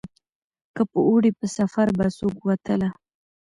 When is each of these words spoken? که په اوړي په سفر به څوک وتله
که 0.75 0.81
په 0.91 0.99
اوړي 1.09 1.31
په 1.39 1.45
سفر 1.57 1.87
به 1.97 2.05
څوک 2.17 2.35
وتله 2.47 2.89